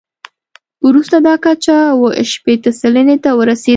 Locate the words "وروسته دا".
0.85-1.33